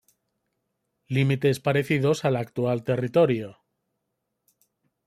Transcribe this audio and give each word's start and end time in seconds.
Límites 1.09 1.59
parecidos 1.59 2.25
al 2.25 2.35
actual 2.37 2.83
territorio. 2.83 3.59